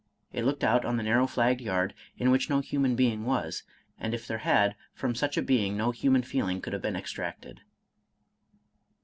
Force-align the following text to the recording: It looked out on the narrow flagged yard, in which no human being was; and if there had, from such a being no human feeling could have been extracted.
It 0.33 0.45
looked 0.45 0.63
out 0.63 0.83
on 0.83 0.97
the 0.97 1.03
narrow 1.03 1.27
flagged 1.27 1.61
yard, 1.61 1.93
in 2.17 2.31
which 2.31 2.49
no 2.49 2.59
human 2.59 2.95
being 2.95 3.23
was; 3.23 3.61
and 3.99 4.15
if 4.15 4.25
there 4.25 4.39
had, 4.39 4.75
from 4.95 5.13
such 5.13 5.37
a 5.37 5.43
being 5.43 5.77
no 5.77 5.91
human 5.91 6.23
feeling 6.23 6.59
could 6.59 6.73
have 6.73 6.81
been 6.81 6.95
extracted. 6.95 7.61